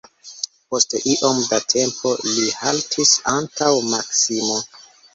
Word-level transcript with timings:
Post 0.71 0.95
iom 1.11 1.43
da 1.51 1.59
tempo 1.75 2.15
li 2.31 2.49
haltis 2.65 3.15
antaŭ 3.37 3.73
Maksimo. 3.95 4.63